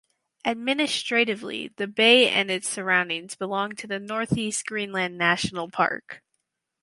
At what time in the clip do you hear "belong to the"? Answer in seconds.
3.35-3.99